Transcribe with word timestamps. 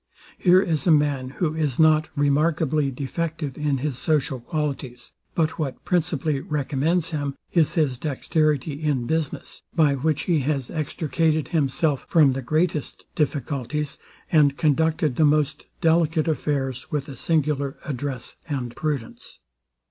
Here 0.39 0.59
is 0.63 0.87
a 0.87 0.91
man, 0.91 1.29
who 1.37 1.53
is 1.53 1.79
not 1.79 2.09
remarkably 2.15 2.89
defective 2.89 3.55
in 3.55 3.77
his 3.77 3.99
social 3.99 4.39
qualities; 4.39 5.11
but 5.35 5.59
what 5.59 5.85
principally 5.85 6.39
recommends 6.39 7.11
him 7.11 7.35
is 7.53 7.75
his 7.75 7.99
dexterity 7.99 8.81
in 8.81 9.05
business, 9.05 9.61
by 9.75 9.93
which 9.93 10.23
he 10.23 10.39
has 10.39 10.71
extricated 10.71 11.49
himself 11.49 12.07
from 12.09 12.33
the 12.33 12.41
greatest 12.41 13.05
difficulties, 13.13 13.99
and 14.31 14.57
conducted 14.57 15.17
the 15.17 15.23
most 15.23 15.67
delicate 15.81 16.27
affairs 16.27 16.89
with 16.89 17.07
a 17.07 17.15
singular 17.15 17.77
address 17.85 18.37
and 18.49 18.75
prudence. 18.75 19.39